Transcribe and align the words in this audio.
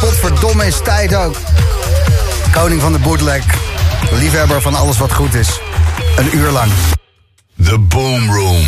Potverdomme 0.00 0.66
is 0.66 0.80
tijd 0.82 1.14
ook. 1.14 1.36
Koning 2.52 2.80
van 2.80 2.92
de 2.92 2.98
bootleg. 2.98 3.44
Liefhebber 4.10 4.62
van 4.62 4.74
alles 4.74 4.98
wat 4.98 5.12
goed 5.12 5.34
is. 5.34 5.60
Een 6.16 6.36
uur 6.36 6.50
lang. 6.50 6.72
The 7.64 7.78
Boom 7.78 8.32
Room. 8.32 8.66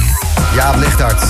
Jaap 0.54 0.76
Lichthart. 0.76 1.22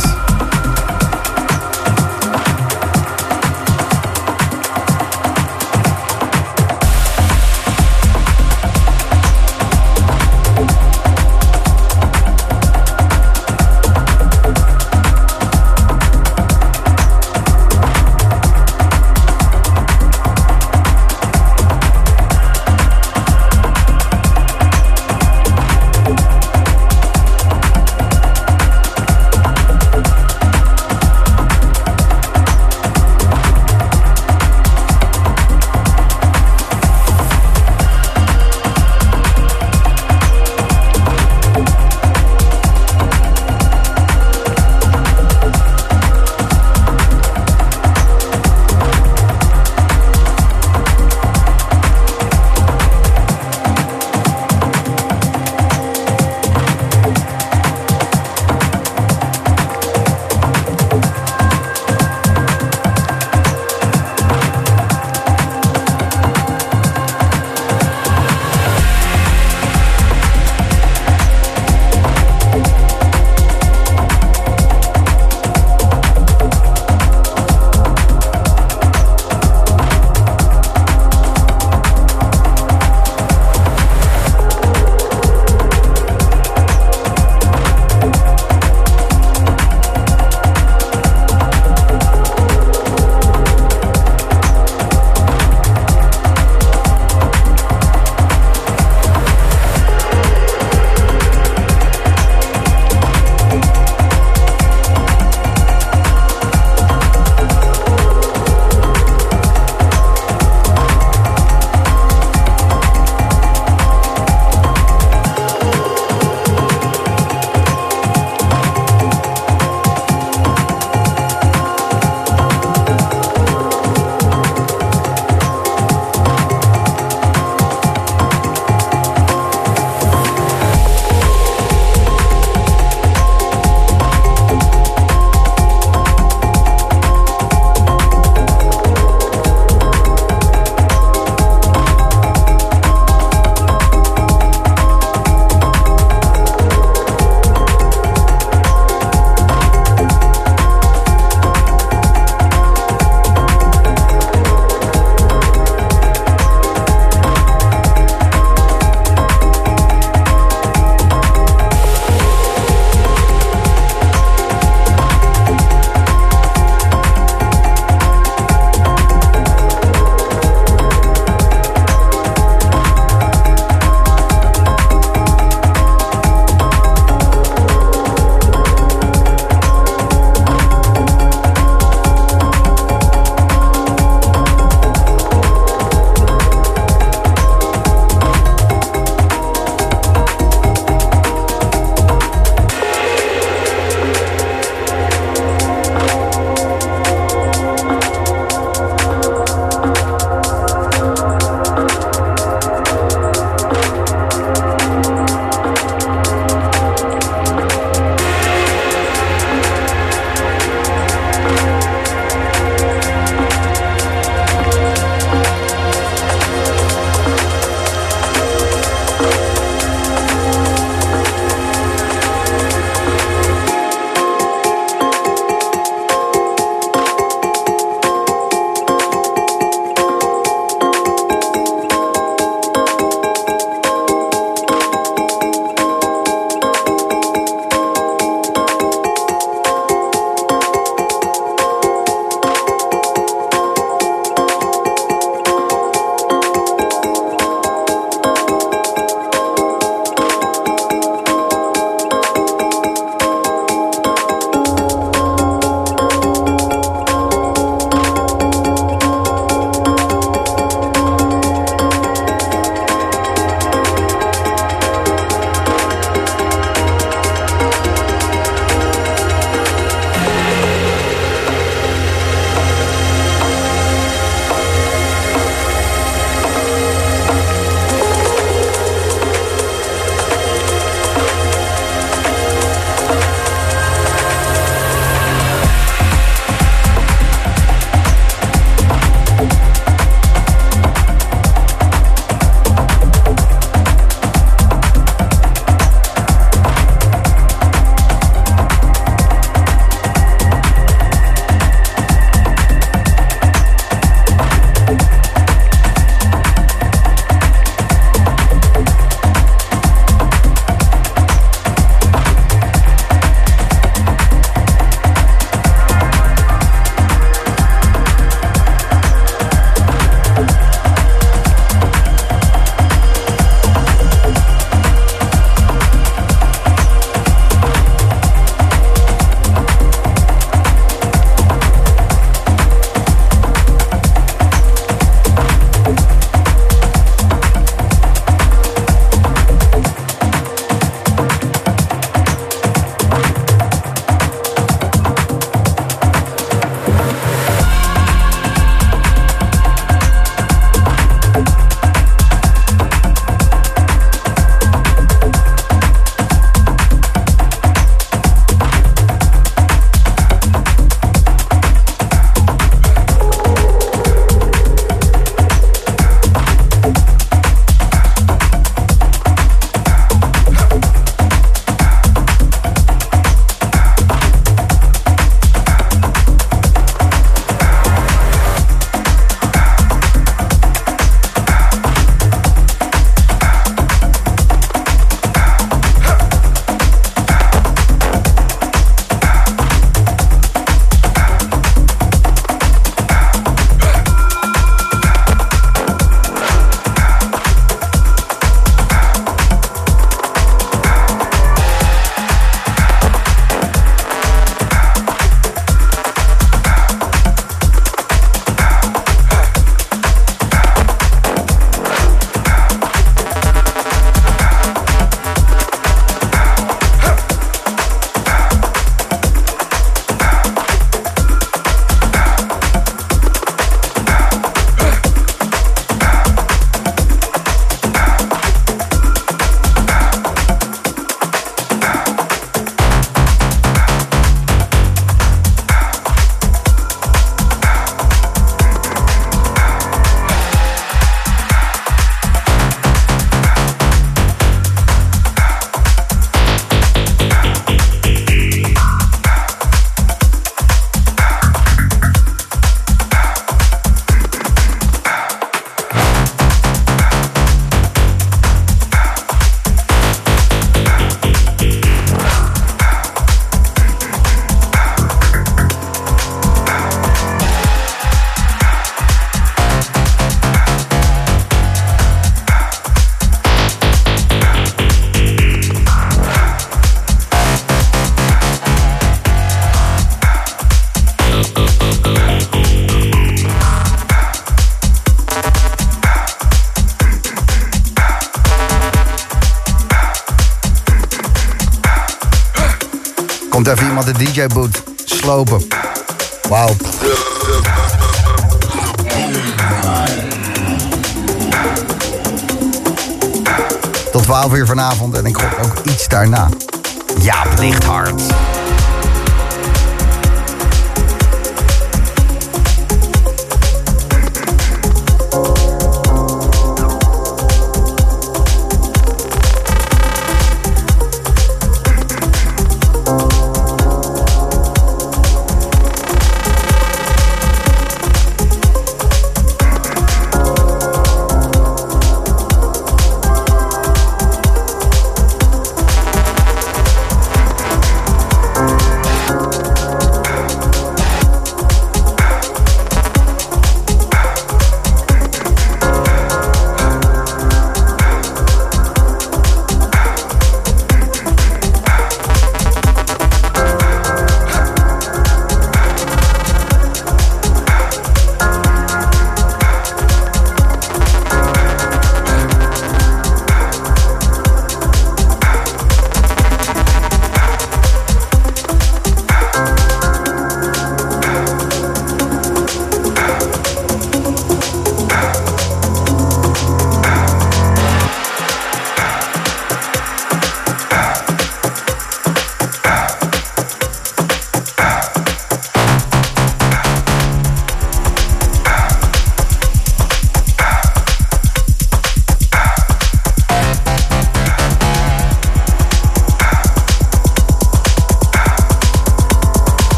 Even 494.36 494.50
iemand 494.50 494.85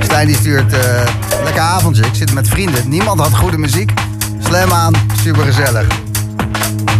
Stijn 0.00 0.26
die 0.26 0.36
stuurt 0.36 0.72
uh, 0.72 0.80
lekker 1.44 1.62
avondje. 1.62 2.06
Ik 2.06 2.14
zit 2.14 2.32
met 2.32 2.48
vrienden. 2.48 2.88
Niemand 2.88 3.20
had 3.20 3.34
goede 3.34 3.58
muziek. 3.58 3.92
Slam 4.44 4.72
aan, 4.72 4.92
super 5.22 5.44
gezellig. 5.44 5.86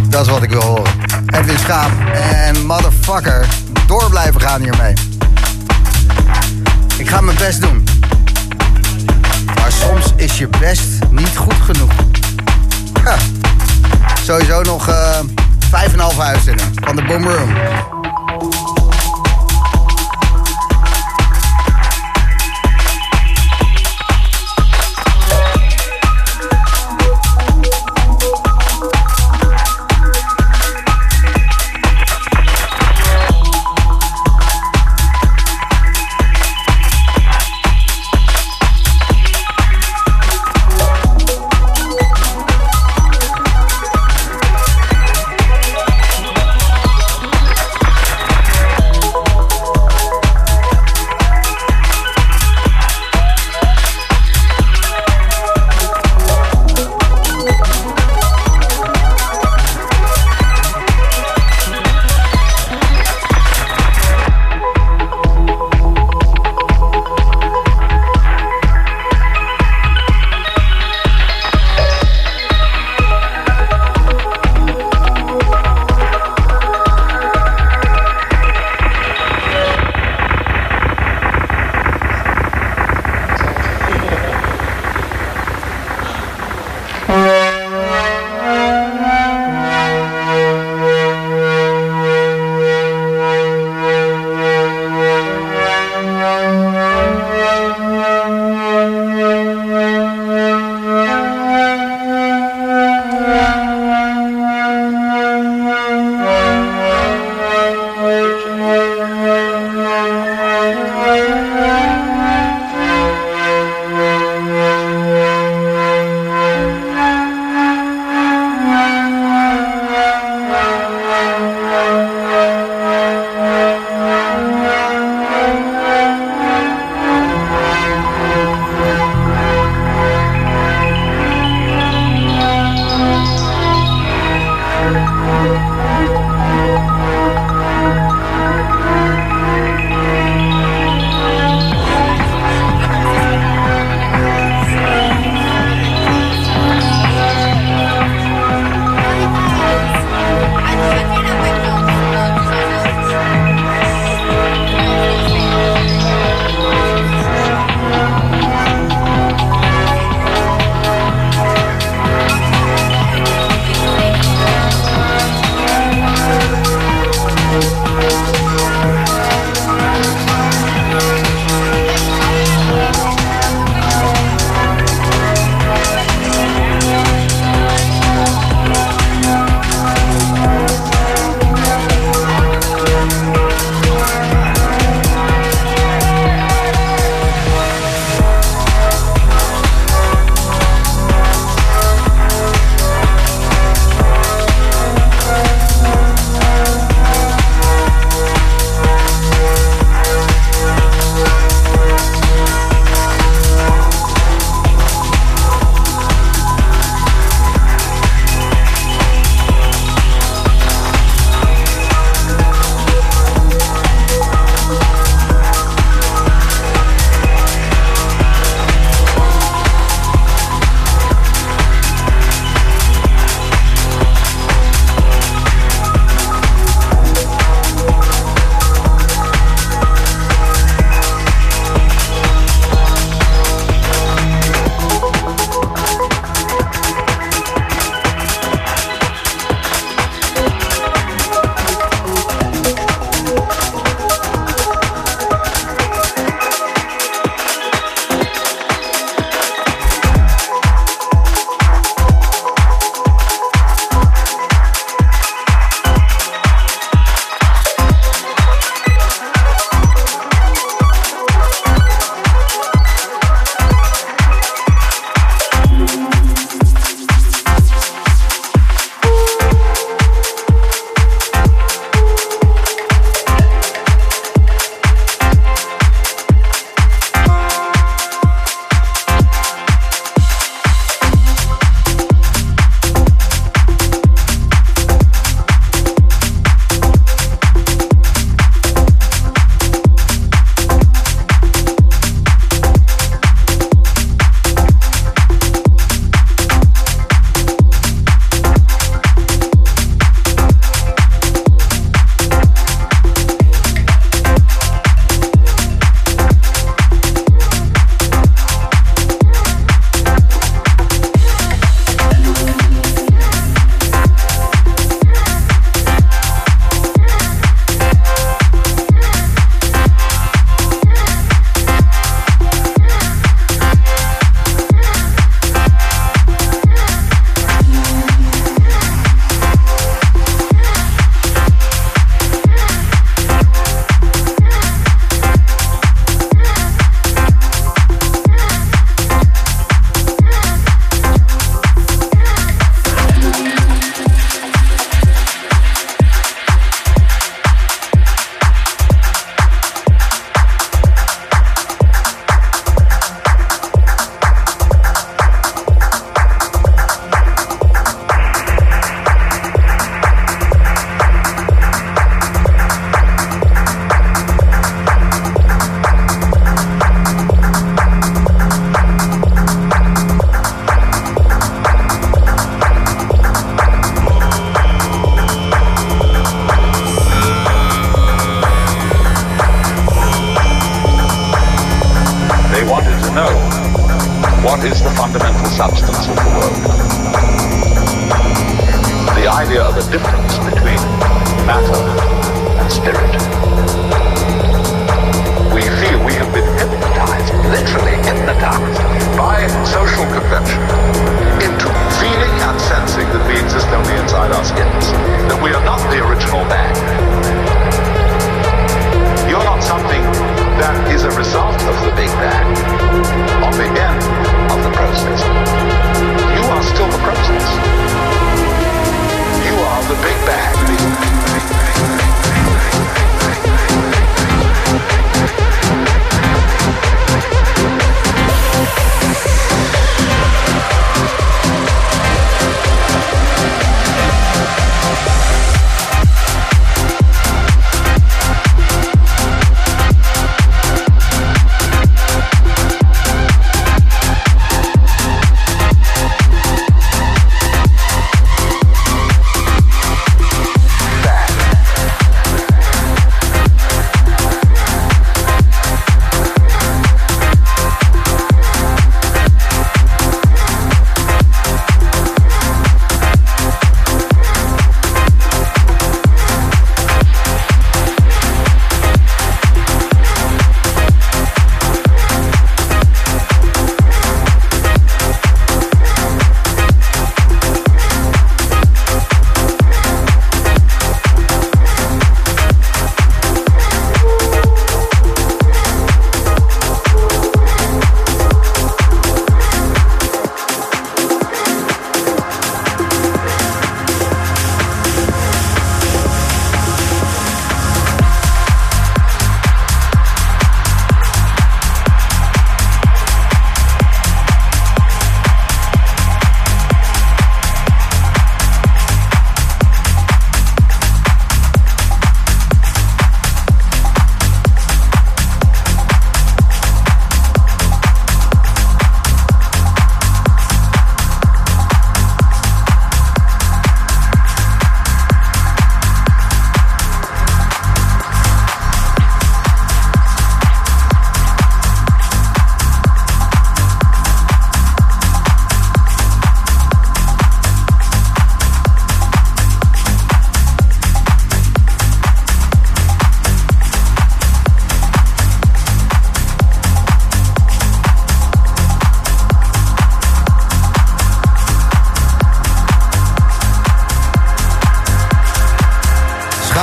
Dat 0.09 0.25
is 0.25 0.31
wat 0.31 0.43
ik 0.43 0.49
wil 0.49 0.61
horen. 0.61 0.93
Edwin 1.25 1.57
Schaap 1.57 1.91
en 2.13 2.65
motherfucker. 2.65 3.45
Door 3.87 4.09
blijven 4.09 4.41
gaan 4.41 4.61
hiermee. 4.61 4.93
Ik 6.97 7.09
ga 7.09 7.21
mijn 7.21 7.37
best 7.37 7.61
doen. 7.61 7.83
Maar 9.55 9.71
soms 9.71 10.05
is 10.15 10.37
je 10.37 10.47
best 10.59 10.87
niet 11.09 11.37
goed 11.37 11.61
genoeg. 11.63 11.91
Sowieso 14.23 14.61
nog 14.61 14.89
uh, 14.89 15.19
vijf 15.69 15.87
en 15.87 15.93
een 15.93 15.99
half 15.99 16.19
uitzending 16.19 16.69
van 16.83 16.95
de 16.95 17.03
Boom 17.03 17.27
Room. 17.27 17.49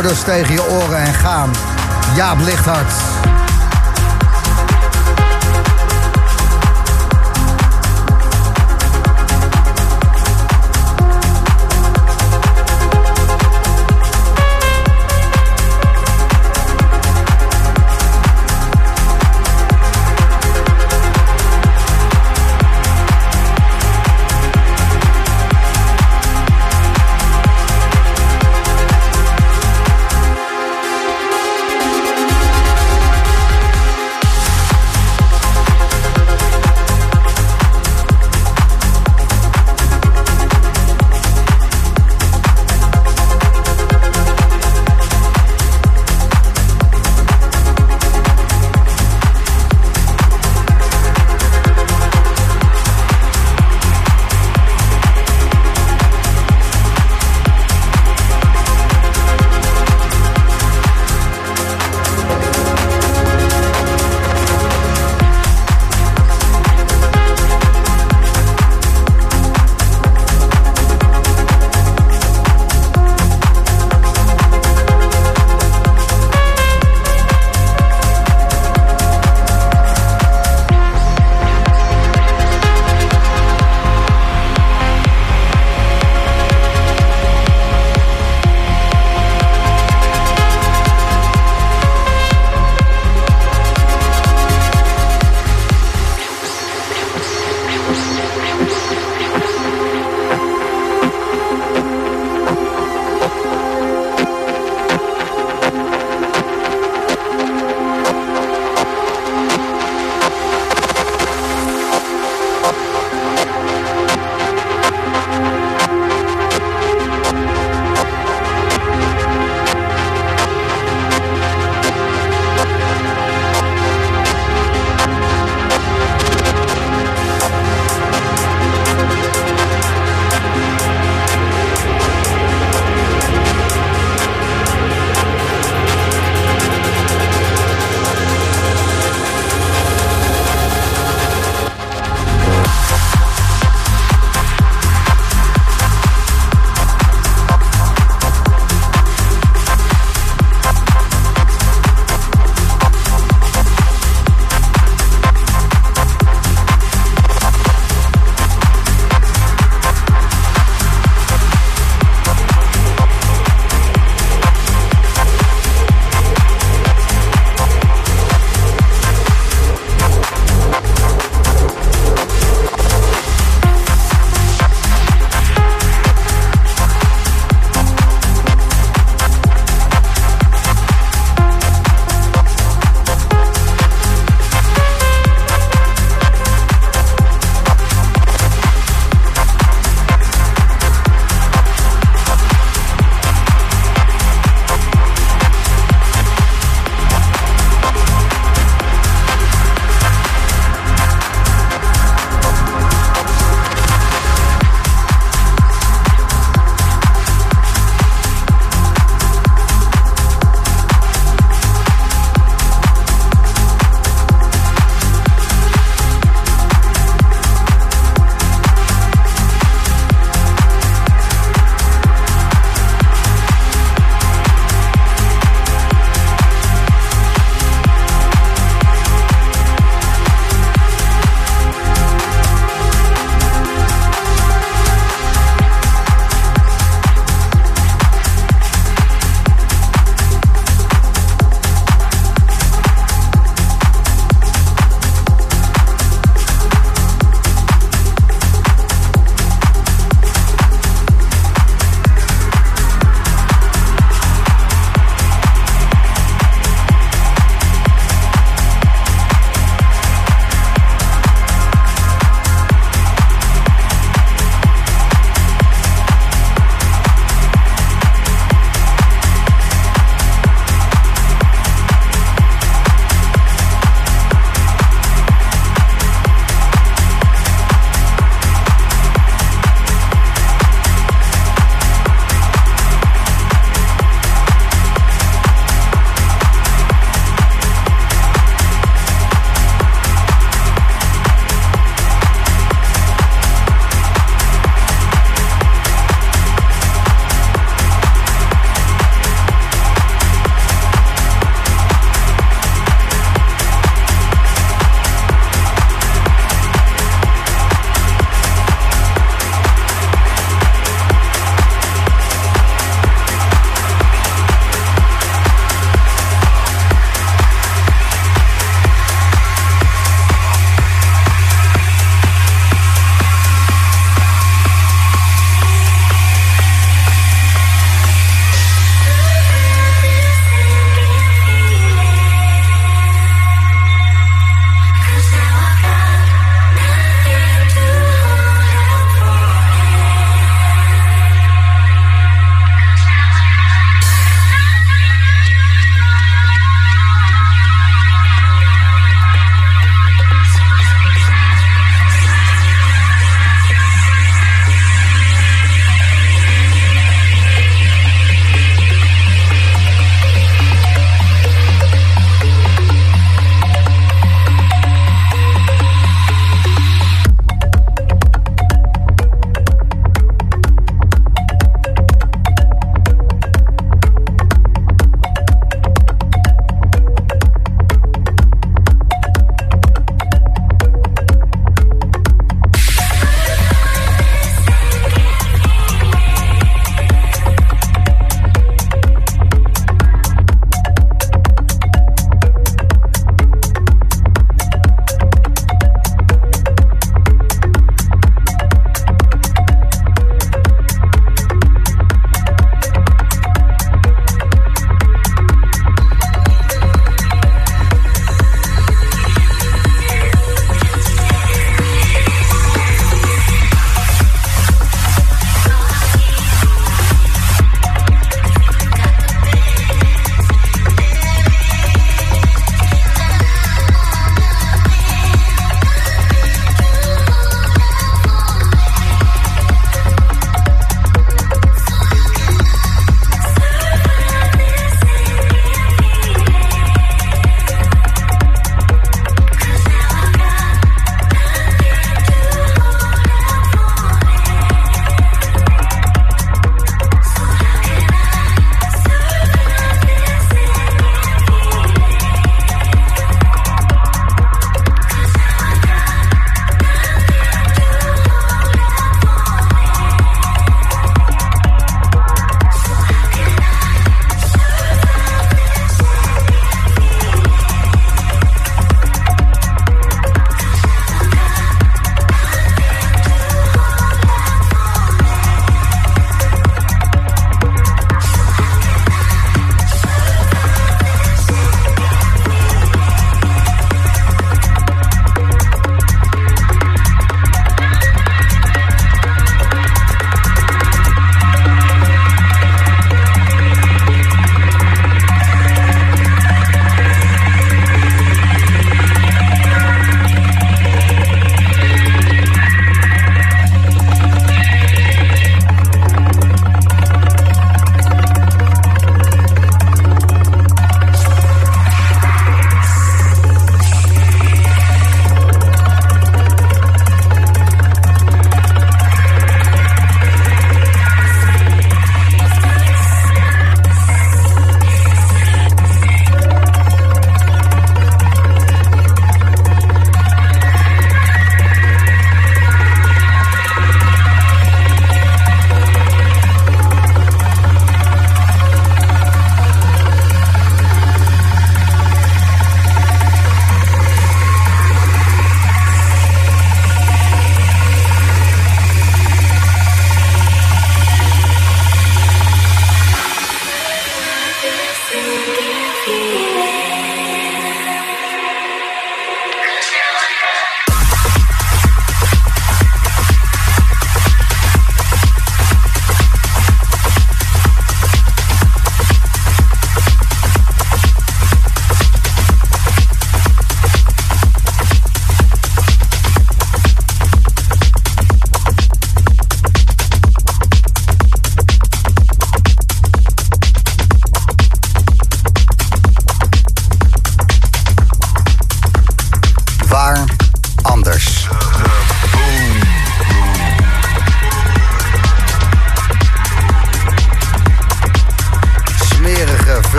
Schouders 0.00 0.24
tegen 0.24 0.54
je 0.54 0.70
oren 0.70 0.98
en 0.98 1.14
gaan. 1.14 1.50
Jaap 2.14 2.38
Lichthart. 2.38 3.09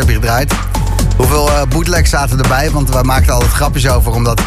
Eh, 0.00 0.06
goede 0.06 0.08
tracks 0.08 0.08
heb 0.08 0.08
je 0.08 0.14
gedraaid. 0.14 0.52
Hoeveel 1.16 1.50
eh 1.50 1.62
bootlegs 1.68 2.10
zaten 2.10 2.42
erbij? 2.42 2.70
Want 2.70 2.90
wij 2.90 3.02
maakten 3.02 3.34
altijd 3.34 3.52
grapjes 3.52 3.88
over, 3.88 4.12
omdat 4.12 4.42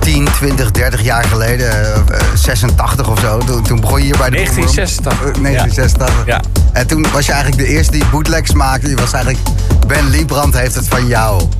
10, 0.00 0.28
20, 0.34 0.70
30 0.70 1.02
jaar 1.02 1.24
geleden, 1.24 1.70
eh, 1.70 1.94
eh, 1.94 2.22
86 2.34 3.08
of 3.08 3.20
zo, 3.20 3.38
toen, 3.38 3.62
toen 3.62 3.80
begon 3.80 3.98
je 3.98 4.04
hier 4.04 4.16
bij 4.16 4.30
de 4.30 4.36
1986. 4.36 5.18
Boomroom. 5.18 5.34
Eh, 5.34 5.40
1986. 5.42 6.26
Ja. 6.26 6.40
En 6.72 6.86
toen 6.86 7.06
was 7.12 7.26
je 7.26 7.32
eigenlijk 7.32 7.62
de 7.62 7.68
eerste 7.68 7.92
die 7.92 8.04
bootlegs 8.10 8.52
maakte. 8.52 8.86
Die 8.86 8.96
was 8.96 9.12
eigenlijk, 9.12 9.44
Ben 9.86 10.10
Liebrand 10.10 10.54
heeft 10.54 10.74
het 10.74 10.88
van 10.88 11.06
jou. 11.06 11.42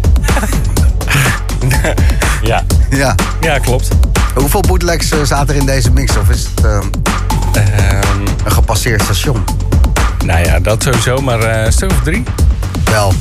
Ja. 2.43 2.64
Ja. 2.91 3.14
ja, 3.41 3.59
klopt. 3.59 3.89
Hoeveel 4.35 4.61
bootlegs 4.61 5.11
eh, 5.11 5.18
zaten 5.22 5.55
er 5.55 5.61
in 5.61 5.66
deze 5.66 5.91
mix? 5.91 6.16
Of 6.16 6.28
is 6.28 6.49
het 6.55 6.64
eh, 6.64 6.78
Ehm, 7.53 8.20
een 8.45 8.53
gepasseerd 8.53 9.03
station? 9.03 9.45
nou 10.24 10.45
ja, 10.45 10.61
dat 10.61 10.83
sowieso, 10.83 11.18
maar 11.20 11.41
eh, 11.41 11.64
een 11.64 11.72
stuk 11.72 11.91
of 11.91 12.03
drie. 12.03 12.22
Wel. 12.93 13.12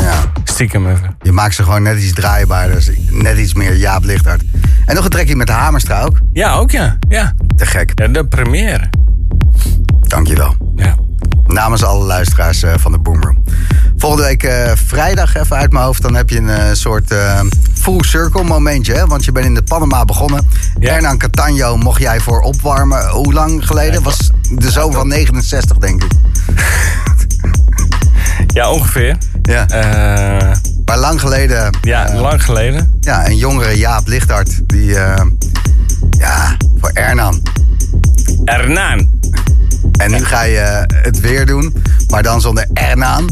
Ja. 0.00 0.32
Stiekem 0.44 0.90
even. 0.90 1.16
Je 1.22 1.32
maakt 1.32 1.54
ze 1.54 1.62
gewoon 1.62 1.82
net 1.82 1.98
iets 1.98 2.12
draaibaarder. 2.12 2.74
dus 2.74 2.90
Net 3.10 3.38
iets 3.38 3.54
meer 3.54 3.76
Jaap 3.76 4.04
Lichthart. 4.04 4.42
En 4.86 4.94
nog 4.94 5.04
een 5.04 5.10
trekje 5.10 5.36
met 5.36 5.46
de 5.46 5.52
Hamerstra 5.52 6.02
ook. 6.02 6.20
Ja, 6.32 6.54
ook 6.54 6.70
ja. 6.70 6.98
Ja, 7.08 7.34
Te 7.56 7.66
gek. 7.66 7.92
ja 7.94 8.08
de 8.08 8.26
première. 8.26 8.90
Dankjewel. 10.00 10.56
Ja. 10.76 10.96
Namens 11.44 11.84
alle 11.84 12.04
luisteraars 12.04 12.62
eh, 12.62 12.72
van 12.76 12.92
de 12.92 12.98
Boomroom. 12.98 13.44
Volgende 13.96 14.24
week 14.24 14.42
eh, 14.42 14.72
vrijdag, 14.86 15.36
even 15.36 15.56
uit 15.56 15.72
mijn 15.72 15.84
hoofd, 15.84 16.02
dan 16.02 16.14
heb 16.14 16.30
je 16.30 16.38
een 16.38 16.48
eh, 16.48 16.72
soort 16.72 17.14
full 17.74 18.02
circle 18.02 18.44
momentje. 18.44 18.94
Hè? 18.94 19.06
Want 19.06 19.24
je 19.24 19.32
bent 19.32 19.46
in 19.46 19.54
de 19.54 19.62
Panama 19.62 20.04
begonnen. 20.04 20.48
Ja. 20.78 20.92
Hernan 20.92 21.18
Catano 21.18 21.76
mocht 21.76 22.00
jij 22.00 22.20
voor 22.20 22.40
opwarmen. 22.40 23.08
Hoe 23.08 23.32
lang 23.32 23.66
geleden? 23.66 24.02
Was 24.02 24.30
de 24.52 24.70
zomer 24.70 24.98
van 24.98 25.08
69, 25.08 25.76
denk 25.76 26.04
ik. 26.04 26.12
Ja, 28.54 28.70
ongeveer. 28.70 29.16
Ja. 29.42 29.66
Eh, 29.68 30.52
Maar 30.84 30.98
lang 30.98 31.20
geleden. 31.20 31.76
ja, 31.82 32.08
eh, 32.08 32.20
lang 32.20 32.44
geleden. 32.44 32.96
ja, 33.00 33.26
een 33.26 33.36
jongere 33.36 33.78
Jaap 33.78 34.06
Lichthart. 34.06 34.68
Die, 34.68 34.96
eh, 34.98 35.24
ja, 36.18 36.56
voor 36.76 36.90
Hernan. 36.92 37.42
Ernaan. 38.44 39.10
En 39.98 40.10
nu 40.10 40.24
ga 40.24 40.42
je 40.42 40.86
het 41.02 41.20
weer 41.20 41.46
doen. 41.46 41.82
Maar 42.08 42.22
dan 42.22 42.40
zonder 42.40 42.66
Hernan. 42.72 43.30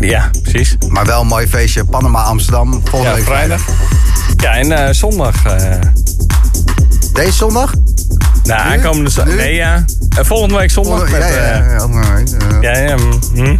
Ja, 0.00 0.30
precies. 0.42 0.76
Maar 0.88 1.06
wel 1.06 1.20
een 1.20 1.26
mooi 1.26 1.46
feestje. 1.48 1.84
Panama 1.84 2.22
Amsterdam. 2.22 2.70
Volgende 2.84 3.04
Ja, 3.08 3.14
week 3.14 3.24
vrijdag. 3.24 3.62
Ja, 4.36 4.54
en 4.56 4.94
zondag. 4.94 5.42
Deze 7.12 7.32
zondag? 7.32 7.72
nou, 8.44 8.68
Nu? 8.68 8.74
aankomende 8.76 9.10
zondag. 9.10 9.34
Nee, 9.34 9.54
ja. 9.54 9.84
Eh, 10.18 10.24
volgende 10.24 10.56
week 10.56 10.70
zondag. 10.70 10.98
Volgende- 10.98 11.18
met, 11.18 11.28
ja, 11.28 11.44
ja, 11.44 11.62
eh, 11.62 11.78
ja, 11.78 11.86
maar 11.86 12.14
weet, 12.14 12.36
eh. 12.36 12.60
ja, 12.60 12.78
ja, 12.78 12.96
mm, 12.96 13.18
hm, 13.34 13.56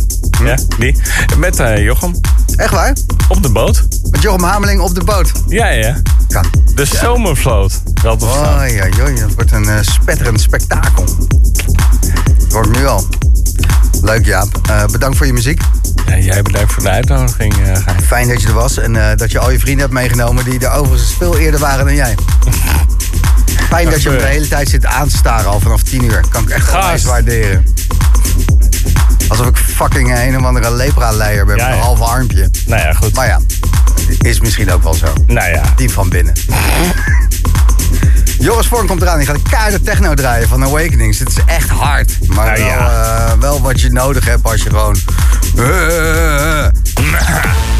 ja, 0.46 0.56
die. 0.78 0.96
Met 1.38 1.60
eh, 1.60 1.82
Jochem. 1.84 2.20
Echt 2.56 2.70
waar? 2.72 2.96
Op 3.28 3.42
de 3.42 3.48
boot. 3.48 3.86
Met 4.10 4.22
Jochem 4.22 4.42
Hameling 4.44 4.80
op 4.80 4.94
de 4.94 5.04
boot. 5.04 5.32
Ja, 5.48 5.68
ja. 5.68 5.96
Kan. 6.28 6.44
De 6.74 6.84
zomervloot. 6.84 7.82
Wel 8.02 8.16
te. 8.16 8.24
Oh 8.24 8.62
ja, 8.66 8.88
joh, 8.88 9.20
dat 9.20 9.34
wordt 9.34 9.52
een 9.52 9.84
spetterend 9.84 10.40
spektakel. 10.40 11.04
Het 12.38 12.52
wordt 12.52 12.76
nu 12.76 12.86
al. 12.86 13.04
Leuk 14.02 14.26
Jaap. 14.26 14.60
Eh, 14.68 14.84
bedankt 14.84 15.16
voor 15.16 15.26
je 15.26 15.32
muziek. 15.32 15.60
Ja, 16.06 16.18
jij 16.18 16.42
bedankt 16.42 16.72
voor 16.72 16.82
de 16.82 16.90
uitnodiging, 16.90 17.54
Gijs. 17.54 18.04
Fijn 18.06 18.28
dat 18.28 18.42
je 18.42 18.48
er 18.48 18.54
was 18.54 18.78
en 18.78 18.96
eh, 18.96 19.16
dat 19.16 19.30
je 19.30 19.38
al 19.38 19.50
je 19.50 19.58
vrienden 19.58 19.80
hebt 19.80 19.92
meegenomen 19.92 20.44
die 20.44 20.58
er 20.58 20.70
overigens 20.72 21.14
veel 21.18 21.38
eerder 21.38 21.60
waren 21.60 21.84
dan 21.84 21.94
jij. 21.94 22.14
Fijn 23.70 23.90
dat 23.90 24.02
je 24.02 24.08
hem 24.08 24.18
de 24.18 24.24
hele 24.24 24.48
tijd 24.48 24.68
zit 24.68 24.86
aan 24.86 25.08
te 25.08 25.16
staren 25.16 25.50
al 25.50 25.60
vanaf 25.60 25.82
10 25.82 26.04
uur. 26.04 26.24
Kan 26.28 26.42
ik 26.42 26.50
echt 26.50 26.74
onwijs 26.74 27.04
waarderen. 27.04 27.64
Alsof 29.30 29.46
ik 29.46 29.56
fucking 29.56 30.18
een 30.18 30.36
of 30.38 30.44
andere 30.44 30.70
lepra-leier 30.74 31.46
ben 31.46 31.56
Ja, 31.56 31.62
met 31.62 31.72
een 31.72 31.78
ja. 31.78 31.84
half 31.84 32.00
armpje. 32.00 32.50
Nou 32.66 32.80
ja, 32.82 32.92
goed. 32.92 33.14
Maar 33.14 33.26
ja, 33.26 33.40
is 34.18 34.40
misschien 34.40 34.72
ook 34.72 34.82
wel 34.82 34.94
zo. 34.94 35.12
Nou 35.26 35.48
ja. 35.50 35.62
Diep 35.76 35.90
van 35.92 36.08
binnen. 36.08 36.34
Joris 38.38 38.66
Vorm 38.66 38.86
komt 38.86 39.02
eraan. 39.02 39.18
Die 39.18 39.26
gaat 39.26 39.36
een 39.36 39.42
keiharde 39.50 39.80
techno 39.80 40.14
draaien 40.14 40.48
van 40.48 40.64
Awakenings. 40.64 41.18
Het 41.18 41.28
is 41.28 41.36
echt 41.46 41.68
hard. 41.68 42.12
Maar 42.26 42.46
Nou 42.46 42.58
wel, 42.58 42.66
ja. 42.68 43.26
eh, 43.26 43.38
wel 43.38 43.60
wat 43.60 43.80
je 43.80 43.90
nodig 43.90 44.24
hebt 44.24 44.44
als 44.44 44.62
je 44.62 44.68
gewoon... 44.70 44.96